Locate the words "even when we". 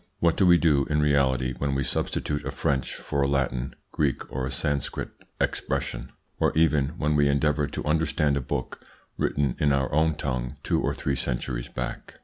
6.57-7.29